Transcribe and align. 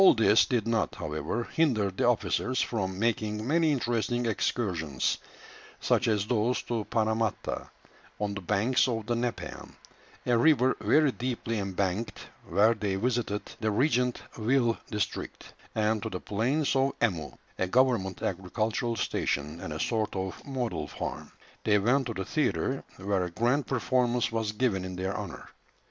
All 0.01 0.15
this 0.15 0.45
did 0.45 0.67
not, 0.67 0.95
however, 0.95 1.43
hinder 1.43 1.91
the 1.91 2.07
officers 2.07 2.59
from 2.59 2.97
making 2.97 3.47
many 3.47 3.71
interesting 3.71 4.25
excursions, 4.25 5.19
such 5.79 6.07
as 6.07 6.25
those 6.25 6.63
to 6.63 6.85
Paramatta, 6.85 7.69
on 8.19 8.33
the 8.33 8.41
banks 8.41 8.87
of 8.87 9.05
the 9.05 9.13
Nepean, 9.15 9.75
a 10.25 10.35
river 10.39 10.75
very 10.81 11.11
deeply 11.11 11.59
embanked, 11.59 12.29
where 12.47 12.73
they 12.73 12.95
visited 12.95 13.43
the 13.59 13.69
Regent 13.69 14.23
Ville 14.39 14.75
district; 14.89 15.53
and 15.75 16.01
to 16.01 16.09
the 16.09 16.19
"plains 16.19 16.75
of 16.75 16.93
Emu," 16.99 17.33
a 17.59 17.67
government 17.67 18.23
agricultural 18.23 18.95
station, 18.95 19.59
and 19.61 19.71
a 19.71 19.79
sort 19.79 20.15
of 20.15 20.43
model 20.43 20.87
farm. 20.87 21.31
They 21.63 21.77
went 21.77 22.07
to 22.07 22.15
the 22.15 22.25
theatre, 22.25 22.83
where 22.97 23.25
a 23.25 23.29
grand 23.29 23.67
performance 23.67 24.31
was 24.31 24.51
given 24.51 24.83
in 24.83 24.95
their 24.95 25.15
honour. 25.15 25.49